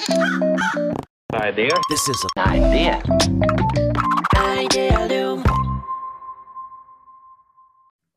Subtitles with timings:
[0.00, 1.76] Idea.
[1.90, 3.02] This is an idea.
[4.34, 5.44] Idealum.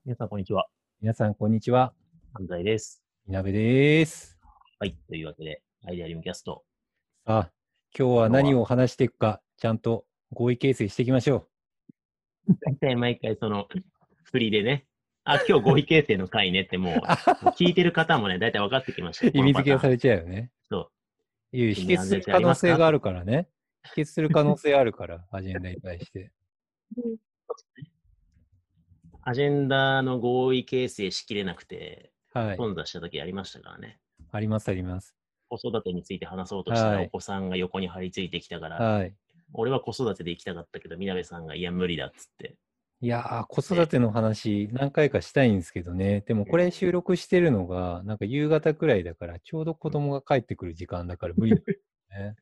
[0.05, 0.67] 皆さん、こんにちは。
[1.01, 1.93] 皆さん、こんにちは。
[2.35, 3.03] 安西です。
[3.27, 4.39] みなべです。
[4.79, 4.95] はい。
[5.09, 6.63] というわけで、アイデアリウムキャスト。
[7.27, 7.51] さあ、
[7.97, 11.49] 今日は何を話していくか、ちゃんと合意形成していきましょ
[12.65, 13.67] 大体毎回その、
[14.31, 14.85] 振りでね、
[15.25, 17.05] あ、今日合意形成の回ねってもう、も う
[17.55, 19.31] 聞いてる方もね、大体分かってきましたう。
[19.33, 20.49] 意味付けがされれちゃうよね。
[21.53, 23.47] いや否決する可能性があるからね。
[23.83, 26.31] 否決する可能性あるから、 アジェンダに対して。
[29.21, 32.57] アジェンダの合意形成しきれなくて、はい。
[32.57, 33.99] 頓挫した時ありましたからね。
[34.31, 35.15] あります、あります。
[35.47, 39.15] 子育てについて話そうとしたら、はいお子さんが横に張り付いてきたから、はい。
[39.53, 42.57] 俺は子育てで行きたかったけど、みなべさんが、いや、無理だっつって。
[43.03, 46.21] いやー、子育ての話、何回かしたいんですけどね。
[46.21, 52.37] でも、これ収録してるのが、なんか夕方くらいだから、ちょうど子供が帰ってくる時間だから無理ね。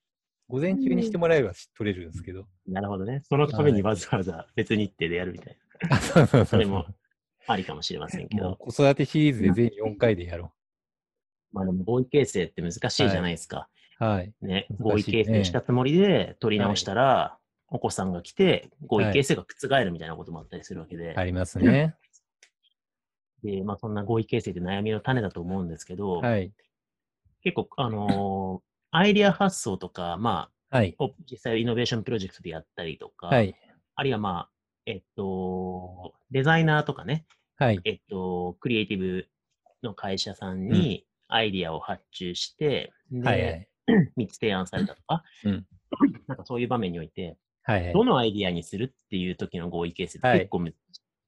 [0.47, 2.45] 午前中にしてもらえば取れるんですけど。
[2.67, 3.23] なるほどね。
[3.27, 5.57] そのためにわざわざ別日程でやるみたい
[5.89, 5.95] な。
[5.95, 6.85] あそうそうそうそれも
[7.47, 8.55] ありかもしれませんけど。
[8.57, 10.53] 子育てシリーズで全4回でやろ
[11.51, 13.67] まあでも合意形成って難しいじゃないですか。
[13.99, 14.03] う。
[14.03, 14.31] はい。
[14.43, 14.67] ね。
[14.69, 17.39] 難しいね合意形成したつもりで取り直したら、
[17.71, 21.15] お子さんが来て合意形成が覆るみたいなこともあったりするわけで。
[21.17, 21.95] ありますね。
[23.43, 26.53] で、まあそんな合意形成って悩みの種だと思うんですけど、はい。
[27.41, 28.61] 結構、あのー
[28.93, 30.97] アイデア発想とか、まはい。
[31.29, 33.55] 実際イノベーションプロジェクトでやったりとか、はい。
[33.95, 34.51] あるいはまあ、
[34.85, 37.79] えっと、デザイナーとかね、はい。
[37.85, 39.29] えっと、クリエイティブ
[39.81, 43.41] の会社さんにアイディアを発注して、で、はい。
[43.43, 43.67] はい。
[44.17, 45.65] 3つ提案されたとか、うん
[46.27, 47.93] なんかそういう場面において、はい。
[47.93, 50.75] どのアイディアにするっていう時の合意形成ってはい結構難し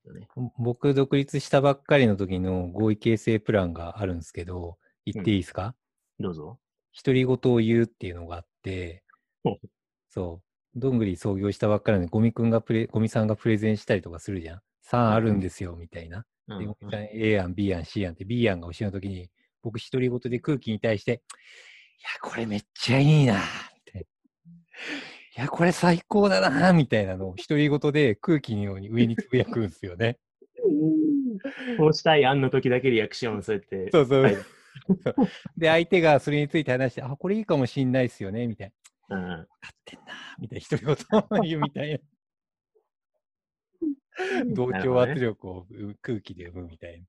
[0.05, 0.27] いよね。
[0.57, 5.75] 僕、独立したばっかりの時の合意形成プランがあるんですけど、言っていいですか？
[6.19, 6.59] どうぞ。
[6.95, 9.03] 独り言を言うっていうのがあって
[10.09, 10.41] そ
[10.75, 10.79] う。
[10.79, 14.61] どんぐり創業したばっかりのゴミくんがプレ、ゴミさんがプレゼンしたりとかするじゃん。
[14.89, 16.25] 3あるんですよ、みたいな。
[16.47, 19.29] うんで、ゴミさん A 案、B 案、C 案って B 案が教えの時に、
[19.61, 21.19] 僕独り言で空気に対して、いや、
[22.21, 23.41] これめっちゃいいなっ
[23.85, 24.07] て。
[25.35, 30.19] いや、これ最高だなみたいなのを独り言で空気のように上につぶやくんですよね。
[31.77, 33.89] こうしたい案の時だけリアクションをそうやって。
[33.91, 34.37] そうそうはい
[35.57, 38.73] で、相手がそれについて話して、あ、これいいかもしんないっすよね、みたい
[39.09, 39.17] な。
[39.17, 40.05] うん分かってんな、
[40.39, 41.99] みたいな、独り言を言うみたいな。
[44.53, 47.03] 同調圧力をう空気で生むみたい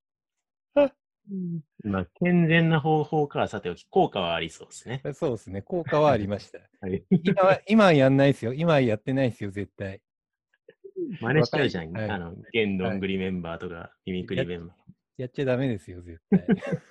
[1.82, 5.00] まあ、健全な方法からさておき、効果はありそうですね。
[5.04, 5.14] な。
[5.14, 6.58] そうですね、効果はありました。
[6.80, 8.52] はい、今は、今はやんないですよ。
[8.52, 10.00] 今はやってないですよ、絶対。
[11.20, 11.92] 真似しちゃうじゃん。
[11.92, 14.76] はいあの、現どんぐりメンバーとか、ミミクリメンバー。
[15.16, 16.46] やっちゃダメですよ、絶対。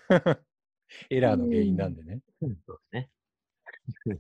[1.10, 2.22] エラーの原因なんでね。
[2.40, 3.10] そうですね。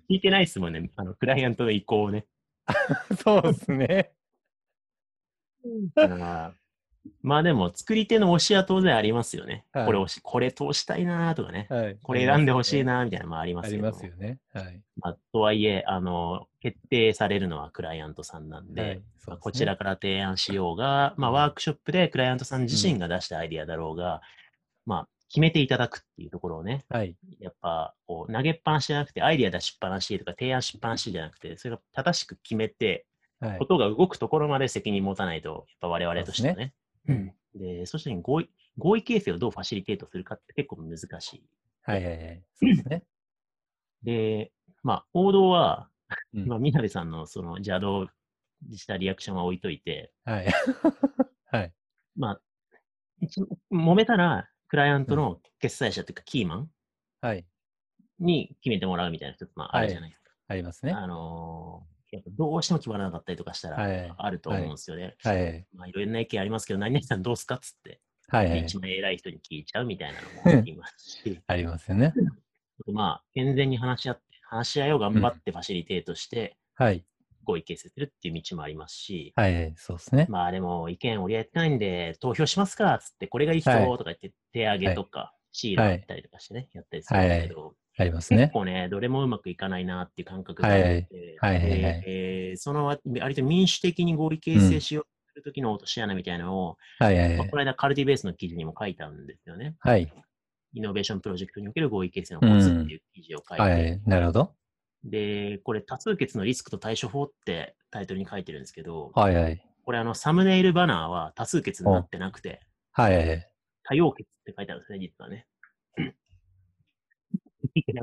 [0.09, 0.91] 聞いてないですもんね。
[0.96, 2.25] あの、クライアントの意向をね。
[3.23, 4.13] そうですね。
[5.96, 6.62] あー
[7.22, 9.66] まあでも、作り手の推しは当然ありますよね。
[9.74, 11.68] はいこれ推し、これ通したいなとかね。
[11.69, 11.97] はい。
[12.02, 13.00] これ選んでほしいな。
[13.00, 14.40] なみたいなのもありますありけどもますよね。
[14.53, 14.81] はい。
[14.97, 24.22] まあ、とはいえ、あの、決定されるのはクライアントさんなんで、はいですねあこちらから提案しようが、まあ、ワークショップでクライアントさん自身が出したアイディアだろうが、
[24.85, 27.16] まあ、決めていただくっていうところをね、はい。
[27.40, 33.06] やっぱ、こう、投げっぱなしじゃなくて、アイディア出しっぱなしとか、提案しっぱなしじゃなくて、それが正しく決めて、
[33.40, 33.66] はいこ。
[33.66, 36.74] とが動くところまで責任持たないと、やっぱ我々としてはね。
[37.08, 41.44] うんで、そして合意、合意形成をどうファシリテートするかって結構難しい。
[41.84, 42.44] はいはいはい。
[42.56, 43.03] そうですね。
[44.03, 45.90] で、まあ、王道は、
[46.34, 48.08] うんまあ、みなべさんのその邪道
[48.72, 50.47] したリアクションは置いといて、はい。
[51.46, 51.74] はい。
[52.16, 52.41] まあ、
[53.20, 53.41] 一
[53.72, 56.72] 揉めたら、クライアントの決済者というか、キーマン
[57.22, 57.46] はい。
[58.20, 60.31] に決めてもらうみたいな一つ、まあ、あるじゃないですか。
[60.47, 60.94] ありますね。
[60.94, 61.85] あの
[62.28, 65.16] どうしても決まらなかったりとかしたはいら、あると思うんですよね。
[65.24, 65.66] はい。
[65.75, 68.62] まあ、いろんな意見ありますけど、何々さんどうすかっつって、はいはい。
[68.62, 72.13] 一番偉い人に聞いちゃうみたいなのもありますし、 ありますよね。
[72.91, 77.05] まあ、健全に話し合って、話し合いを頑張ってファシリテートして、はい。
[77.43, 79.73] 合意形成するっていう道もありますし、はいはい。
[79.78, 80.28] そうですね。
[80.29, 88.53] まあでも意見折り合いってないんで、投票しますかっつって、これがいい人はいとか言って、手上げとか、シールあったりとかしてね、やったりするんだけど、ありますね結。
[88.53, 97.55] 構ね、どれもうまくいかないなっていう感覚があって、その割と民主的に合意形成しようとする時の落とし穴みたいなのを、はいはいはいまあこ。
[97.55, 99.75] の間カルティベースの記事にも書いたんですよね。
[99.79, 100.11] はい。
[100.73, 104.01] イノベーションプロジェクトにおける合意形成のコツっていう記事を書いて、はい。
[104.07, 104.55] なるほど。
[105.03, 109.63] で、これ多数決のリスクと対処法ってタイトルに書いてるんですけど、はいはい。
[109.85, 112.61] これあのサムネイルバナーは多数決になってなくて、
[112.91, 113.49] はいはいはい。
[113.84, 115.46] 多様決って書いてあるんですね、実はね。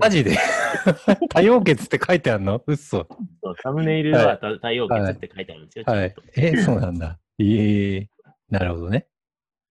[0.00, 0.36] マジで？
[1.30, 2.62] 多様血って書いてあるの？
[2.66, 3.06] うっそ。
[3.42, 5.84] そうサムネイルはた太陽血って書いてあるんですよ。
[5.86, 6.32] はいちゃんと。
[6.36, 7.18] えーそうなんだ。
[7.38, 8.08] ええ
[8.48, 9.06] なるほどね。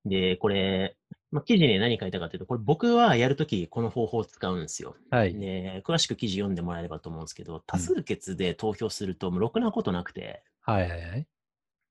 [0.05, 0.95] で、これ、
[1.31, 4.95] まあ、記事に何書いたかというと、これ僕はやるときこの方法を使うんですよ。
[5.11, 5.33] はい。
[5.37, 11.27] で、詳しく記事読んでもらえればと思うんですけど、多数決で投票すると、もうろくなことなくて、はいはいはい。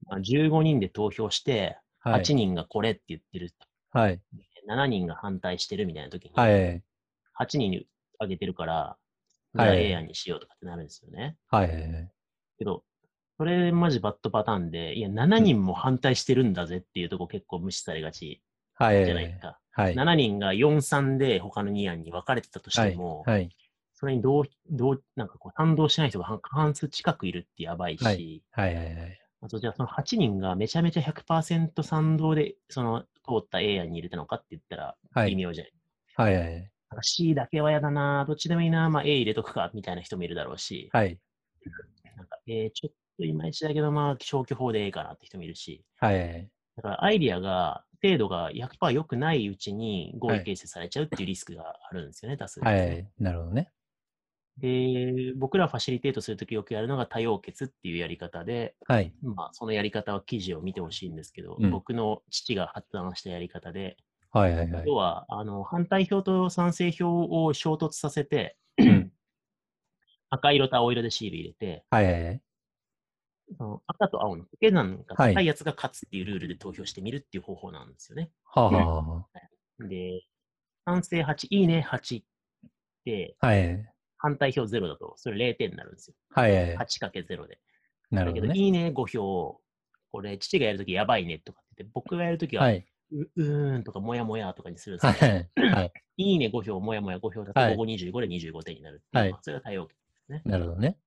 [0.06, 2.22] まあ、15人で投票して、はい。
[2.22, 3.52] 8人がこれって言ってる、
[3.92, 4.20] はい。
[4.68, 6.82] 7人が反対してるみたいなときに、はい。
[7.38, 7.84] 8人
[8.20, 8.96] にあげてるから、
[9.54, 11.36] じはいゃあ A 案にしようとかってなるんですよね。
[11.48, 12.12] はいはいはい。
[12.58, 12.84] けど、
[13.36, 18.42] それマジバッドパターンで、いや、7人も反対してるんだぜっていうとこ結構無視されがち
[18.74, 19.06] はいはいはい。
[19.06, 19.58] じゃないですか。
[19.72, 19.94] はい。
[19.94, 23.48] 7人が4、3で他の2案に分かれてたとしても、はい。
[23.94, 29.20] それにどう、どう、なんかこう、賛同しない人が半過半数近くいるってやばいし、はいはいはいはい。
[29.40, 35.72] あとじゃあその8人がめちゃめちゃ100%賛同で、その通った A 案に入れたのかって言ったらはい微妙じゃない。
[36.16, 36.70] はいはいはい。
[36.90, 41.18] なんか C だけは嫌だな、どっちでもいいな、まあ A 入れとくか、みたいな人もいるだろうし、はい。
[42.16, 46.48] なんか、えー、ちょっといまいちだけど、まあ消去法でええかなって人もいるし、はい。
[46.76, 53.08] だからアイディアが、精度が100%良くないうちに合意形成されちゃうっていうリスクがあるんですよね、多数はい。
[53.18, 53.72] なるほどね。
[54.58, 59.12] で、僕らファシリテートするときよくやるのが多様決っていうやり方で、はい。
[59.22, 63.96] まあ、そのやり方は記事を見てほしいんですけど、うん僕の父が発案したやり方で、
[64.30, 64.84] はいはいはい。
[64.86, 69.10] 要は、あの、反対票と賛成票を衝突させて、ん
[70.30, 72.42] 赤色と青色でシール入れて、はいはいはい。
[73.56, 78.30] その赤と青の掛け算がはい高いやつが勝つっていうルールで投票してみるっていう方法なんですよね。
[78.44, 79.26] はあ、はあは
[79.80, 80.22] で、
[80.84, 82.22] 賛成8、いいね8
[83.04, 83.92] で、あ、はいはい。
[84.18, 86.14] 反対票0だと、それ0点になるんですよ。
[86.30, 86.86] はいはいはい。
[86.86, 87.26] 8×0 で。
[87.26, 87.56] だけど、
[88.10, 88.54] なるほどね。
[88.58, 89.60] いいね5票、
[90.10, 92.86] これ、父がやるときやばいねとかって言って、僕がやるときは、はい。
[93.12, 95.92] ううーんとか、もやもやとかにするんですはけど、いはい。
[96.18, 100.42] いいね5票、もやもや5票だと、はい午後25で25点になるっていう、はいまあそれが多様決ですね。
[100.44, 100.98] なるほどね。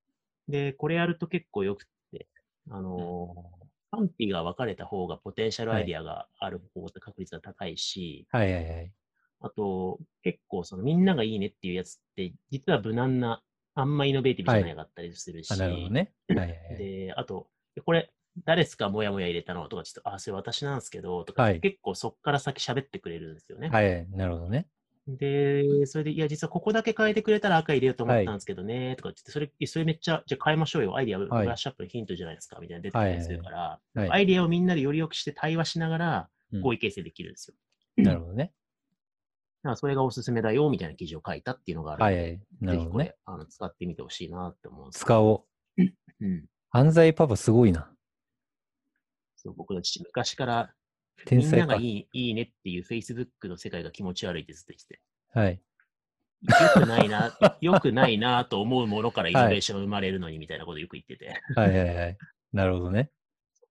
[0.48, 2.26] で、これやると結構よくって、
[2.70, 3.62] あのー
[3.94, 8.92] 賛否が分かれた方がポテンシャルアイディアがある方が確率が高いし、はいはいはい。
[9.40, 13.42] あと、結構そのみんながいいねっていうやつって、実は無難な、
[13.74, 16.10] あんまイノベーティブじゃなかったりするし、あ、なるほどね。
[16.28, 16.76] はいはいはい。
[16.78, 17.50] で、あと、
[17.84, 18.10] これ、
[18.44, 18.88] 誰ですか？
[18.88, 23.68] もやもや入れたのとか、ちょっと、あ、それ私なんですけど、とか、はい結構そっから先喋ってくれるんですよね。
[23.68, 24.08] はいはい。
[24.10, 24.66] なるほどね。
[25.08, 30.96] で、それで、いや、実はここだけ変えてくれたら赤入れようと思ったんですけどね、とか言って、それ、それめっちゃ、じゃあ変えましょうよ。
[30.96, 34.10] アイディア、ブはいラッシュアップのヒントじゃないですか、みたいな出てきたりするから、はい。
[34.10, 37.54] アイディアをみんなでより良くして対話しながらうん合意形成できるんですよ。
[37.96, 38.52] なるほどね。
[39.64, 42.40] だからそれがおすすめだよ、みたいな記事を書いたっていうのがあるので、はいはい。
[42.60, 43.14] なるほどね。
[43.24, 45.44] あの使ってみてほしいなって思うんです使お
[45.78, 45.82] う。
[45.82, 46.46] うん。
[46.70, 47.90] 犯罪パパすごいな。
[49.42, 50.74] そう僕の父、昔から、
[51.26, 51.84] 天才かみんながい。
[51.84, 55.00] いいいねっていう Facebook の世界が気持ち悪いってずっと言ってて。
[55.34, 55.60] はい。
[56.42, 62.18] 良くないな、 良くないなと思うものからイノベーション生まれるのにみたいなことよく言ってて、はいはいはい。
[62.52, 63.10] なるほどね。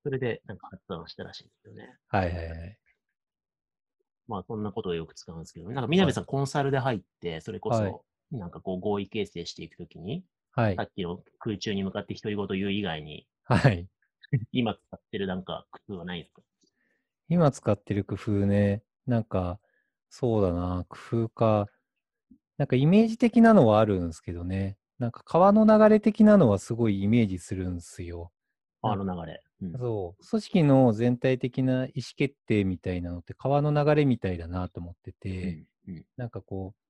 [0.03, 1.95] それでなんか発案したらしいんですよね。
[2.07, 2.77] はいはいはい。
[4.27, 10.83] まあそんなことをよく使うんですけど、なんか南さんコンサルで入って、それこはいそ、なんかこう合意形成していくときに、はいさ。
[10.83, 13.88] っきの空中に向かって独り言言う以外に、はい。
[14.51, 16.42] 今使ってるなんか工夫はないですか？
[17.30, 19.60] 今使ってる工夫ね、なんか、
[20.10, 21.68] そうだな、工夫か。
[22.57, 24.78] なんかイメージ的なのはあるんですけどね。
[25.00, 28.31] なんか川の流れ的なのはすごいイメージするんですよ。
[28.81, 29.42] あの流れ。
[29.61, 30.26] うんそう。
[30.28, 36.81] 組織の全体的な意思決定みたいなのって川の流れみたいだなと思ってて、うんうんなんかこう、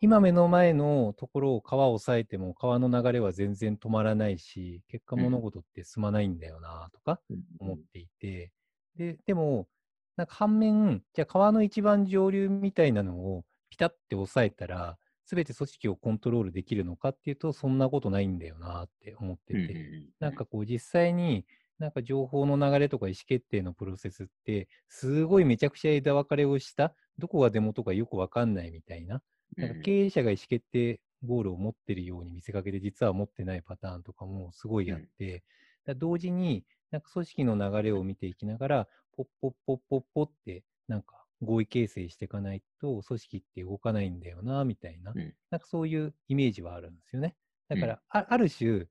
[0.00, 8.52] 今目の前のところを川を抑えても川の流れは全然止まらないし、結果うん物事って進まないんだよなとかうん思っていて、
[8.96, 9.68] で、でも、
[10.16, 20.08] なんか反面、じゃあ川の一番上流みたいなのをピタッて抑えたら、すべて組織をコントロールできるのかっていうと、そんなことないんだよなって思ってて、うんうんうん。
[20.20, 21.44] なんかこう実際に
[21.78, 29.20] なんか情報の流れとか意思決定のプロセスって、すごいめちゃくちゃ枝分かれをした、どこがデモとかよくわかんないみたいな、
[29.60, 35.44] なんか経営者が意思決定ゴールを持ってるように見せかけて、実は持ってないパターンとかもすごいあって、
[35.84, 45.36] だ同時になんか組織の流れを見ていきながら、ポッポッポッポッポって、なんか合意形成していかないと、組織って動かないんだよな、みたいな、うん。
[45.50, 47.36] なんかそういうイメージはあるんですよね。
[47.68, 47.86] だかうん。
[47.86, 48.86] ら、あある種、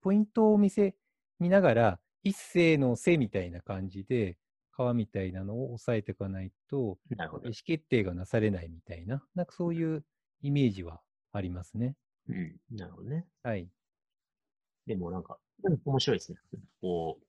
[0.00, 0.96] ポイントを見せ、
[1.38, 4.38] 見ながら、一斉の背みたいな感じで、
[4.78, 7.56] 川みたいなのを抑えていかないと、なるほど意思。
[7.64, 10.04] 決定がなされないみたいな、なんかそういう
[10.42, 11.96] イメージはありますね。
[12.28, 12.60] うん。
[12.70, 13.26] なるほどね。
[13.42, 13.68] はい。
[14.86, 15.38] でもなんか、
[15.84, 16.38] 面白いですね。
[16.80, 17.26] こう、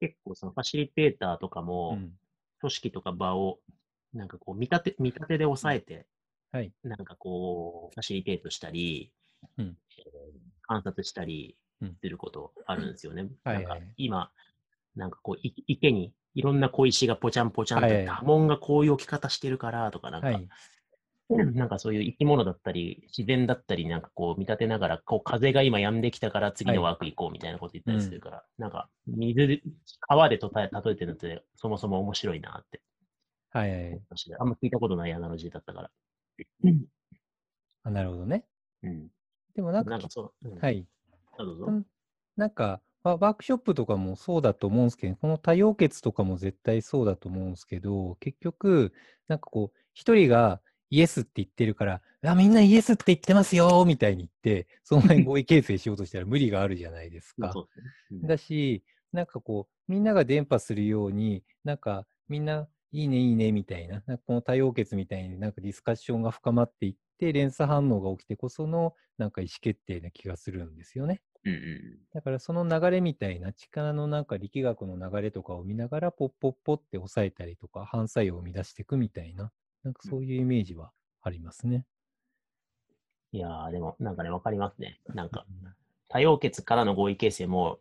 [0.00, 2.18] 結構そのファシリテーターとかうも、ん。
[2.60, 3.60] 組織とか場を、
[4.12, 6.06] なんかこう、見立て、見立てで抑えて、
[6.52, 6.72] はい。
[6.84, 9.12] なんかこう、ファシリテートしたり、
[9.58, 13.22] うんえー観察したりうんすることあるんですよね。
[13.24, 14.32] なんかはいはい今、
[14.98, 20.48] なんかこう、い池にいろんな小石がポチャンポチャンと、はいはい波紋がこういう置き方してるからとか、なんか、はい。
[21.30, 29.62] なんかそういう生き物だったり、自然だったり、なんかこう見立てながら、こう風が今止んできたから次のワーク行こうみたいなこと言ったりするから、なんか水で、
[30.00, 32.80] 川でとた例えてるのってそもそも面白いなって
[33.50, 34.00] はいはい。
[34.38, 35.90] あんま聞いたことないアナロジーだったから。
[37.84, 38.44] あなるほどね。
[38.82, 39.08] うん。
[39.54, 40.86] でもなんか、なんかそう、うん、はい。
[41.38, 41.86] あどうぞうん
[42.36, 48.92] なんか、ワワークショップとかもそうだと思うんですけど、この多様決とかも絶対そうだと思うんですけど、結局、
[49.28, 50.60] なんかこう、一人が
[50.90, 57.52] イエスって言ってるから、あ、みんなイエスって言ってますよみたいに言って、その前に合意形成しようとしたら無理があるじゃないですか。
[57.52, 57.64] すね。
[58.22, 71.20] うんだし、なんかこう、みんなが伝播するように、なんかみんないいねいいねみたいな、なこの多様決みたいになんかディスカッションが深まっていって、連鎖反応が起きてこそのなんか意思決定な気がするんですよね。
[71.44, 71.98] うんうん。
[72.12, 79.52] だからその流れみたいな力のなんか力学の流れとかを見ながらポッポッポって抑えたりとか反作用を生み出していくみたいな、
[79.82, 80.92] なんかそういうイメージは
[81.22, 81.84] ありますね。
[83.32, 85.00] いやー、でも、なんかね、わかりますね。
[85.14, 85.44] なんか、
[86.08, 87.78] 多様決からの合意形成も、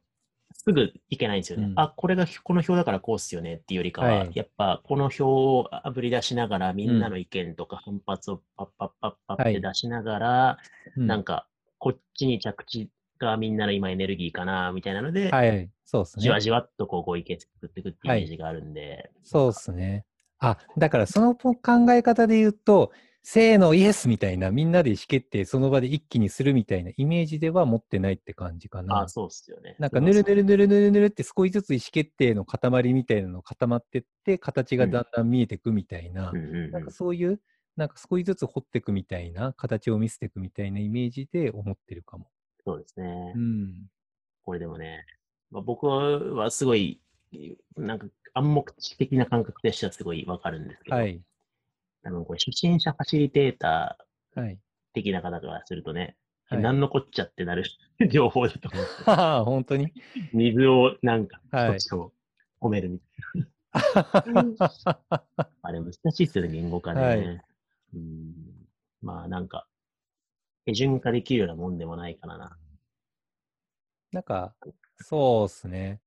[0.51, 1.65] すぐいけないんですよね。
[1.65, 1.73] うん。
[1.75, 4.31] あ、これがこの表だからこうっすよねっていうよりかは、はい。
[4.33, 10.57] やっぱこの表をあぶり出しながら、みんなの意見とか反発をパッパッパッパッって出しながら、
[10.97, 11.07] うん。
[11.07, 11.47] なんか、
[11.79, 16.23] こっちに着地がみんなの今エネルギーかな、みたいなので、はい、そうですね。
[16.23, 20.05] じわじわっとこう合意形成作っていくっていうイメージがあるんで、そうですね。
[20.39, 21.55] あ、だからその考
[21.91, 22.91] え方で言うと、
[23.29, 29.01] せーのイエスみたいな、みんなで意思決定その場で一気にするみたいなイメージでは持ってないって感じかな。
[29.01, 29.75] あ、そうっすよね。
[29.79, 37.41] なんかぬるぬるぬるぬるぬるって少しずつ意思決定の塊みたいなの固まってって、形がだんだん見えてくみたいな、うんなんかそういう、
[37.75, 42.29] なんか少しずつ掘っていくみたいな、形を見せていくみたいなイメージで思ってるかも。
[42.67, 43.31] そうですね。
[43.33, 43.89] うん。
[44.43, 45.05] これでもね、
[45.51, 46.99] まあ、僕はすごい、
[47.77, 51.21] なんか暗黙知的な感覚としてはすごいわかるんですけど、はい。
[52.03, 54.59] 多分これ初心者ファシリテーターはい。
[54.93, 56.17] 的な方からするとね、
[56.49, 57.65] はい何のこっちゃってなる
[58.09, 59.93] 情報だと思うんですよはは、 本当に？
[60.33, 62.13] 水をなんかはい一つを
[62.61, 63.05] 褒めるみた
[63.37, 63.47] いな。
[65.61, 67.01] あれ難しいっすよね、言語化ね。
[67.01, 67.41] はい
[67.95, 68.33] うん
[69.01, 69.67] まあなんか、
[70.67, 72.57] 手順化できるようなもんでもないからな。
[74.11, 74.53] なんか、
[74.97, 76.01] そうっすね。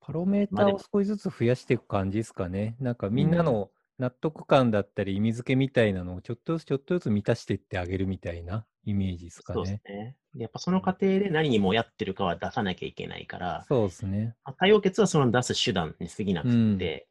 [0.00, 2.74] パロメーターを少しずつ増やしていく感じですかね。
[2.80, 10.16] なんかみんなの納得感だったり意味付けみたいなのをちょっとずつちょっとずつ満たしていってあげるみたいなイメージですかそうですね。
[10.36, 14.34] やっぱその過程で何にもやってるかは出さなきゃいけないから、そうですね。
[14.42, 17.08] まあ多様決はその出す手段に過ぎなくて、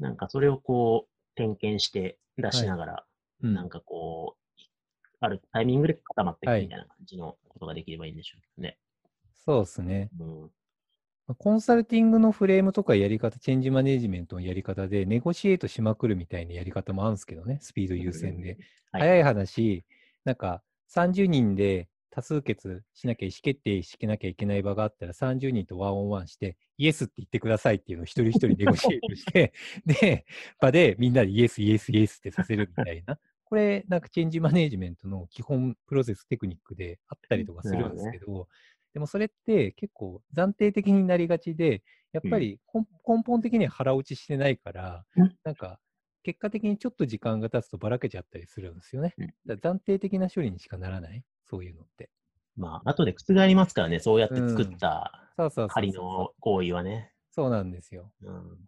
[0.00, 3.04] なんかそれをこう点検して出しながら、
[3.42, 3.54] うん。
[3.54, 4.60] なんかこう、
[5.20, 6.60] あるタイミングで固まっていはい。
[6.62, 8.78] くみたいな感じのことができればいいんでしょうけどね。
[9.44, 10.10] そうですね。
[10.18, 10.40] うん。
[11.26, 18.58] まあコンサルティングのフレームとかやり方、チェンジマネジメントのやり方で、ネゴシエートしまくるみたいなやり方もあるんですけどね、スピード優先で。
[18.92, 19.02] はい。
[19.02, 19.84] 早い話、
[20.24, 20.62] なんか
[20.94, 29.52] 30人で多数決しなきゃ、意思決定しなきゃいけない場があったら、30人とワンオンワンして、イエスって言ってくださいっていうのを一人一人ネゴシエートして、
[29.84, 30.24] で、
[30.60, 33.18] 場でみんなでイエス、イエス、イエスってさせるみたいな。
[33.42, 38.48] これ、なんかチェンジマネジメントの基本プロセステクニックであったりとかするんですけど、
[38.92, 42.82] でもそれって結構暫定的になりがちで、やっぱり根
[43.16, 45.80] 根本的には腹落ちしてないからうん、なんか
[46.22, 49.14] 結果的にちょっと時間が経つとばらけちゃったりするんですよね。
[49.18, 49.34] うん。
[49.46, 52.10] だ暫定的な処理にしかならない、そういうのって。
[52.56, 55.12] まあ、後で覆りますからね、そうやって作った
[55.68, 57.12] 仮の行為はね。
[57.32, 58.12] そうなんですよ。
[58.22, 58.58] うん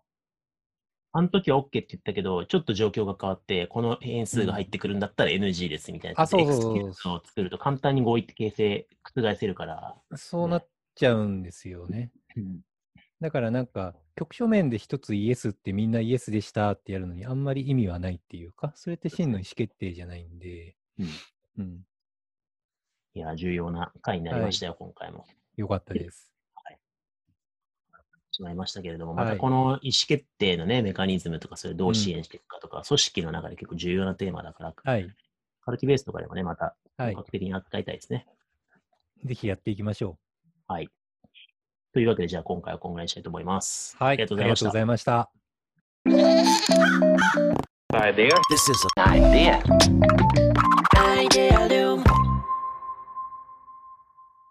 [1.13, 6.21] あの時は OK って言ったけど、ちょっと状況が変わって、この変数が入ってくるんだったら NG ですみたいな。
[6.21, 9.97] あそうそうそうそうを作ると簡単に合意って形成、覆せるから。
[10.15, 12.13] そうなっちゃうんですよね。
[12.37, 12.61] うん
[13.21, 21.07] だからなんか、局所面で一つイエスってみんなイエスでしたってやるのにあんまり意味はないっていうか、それって真の意思決定じゃないんで、うん
[21.59, 21.81] うん、
[23.17, 25.25] いや、重要な回になりましたよ、今回も。
[25.57, 26.31] よかったです。
[28.31, 35.11] しまいましたけれども、はいまたこの意思決定のね、メカニズムとか、それをどう支援していくかとか、組織の中で結構重要なテーマだから、はい。
[35.63, 38.27] カルティベースとかでもね、またはい本格的に扱いたいですね。
[39.25, 40.19] ぜひやっていきましょ
[40.69, 40.91] はい。
[41.95, 43.97] というわけで、じゃあ今回はこんぐらいにしたいと思います。
[43.99, 44.05] う。
[44.05, 44.13] はい。
[44.13, 44.69] ありがとうございました。
[44.69, 45.31] ありがとうございました。
[48.51, 49.63] This is an idea.
[50.95, 52.16] Idea Loom.